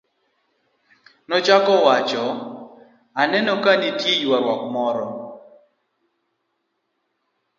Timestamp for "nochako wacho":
1.27-2.23